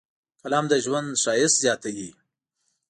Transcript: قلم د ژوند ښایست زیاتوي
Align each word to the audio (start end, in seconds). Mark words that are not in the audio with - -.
قلم 0.41 0.65
د 0.71 0.73
ژوند 0.85 1.09
ښایست 1.23 1.57
زیاتوي 1.63 2.09